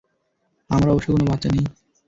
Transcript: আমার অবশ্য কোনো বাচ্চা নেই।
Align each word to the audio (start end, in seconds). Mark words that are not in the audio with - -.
আমার 0.69 0.89
অবশ্য 0.89 1.07
কোনো 1.11 1.25
বাচ্চা 1.25 1.49
নেই। 1.53 1.65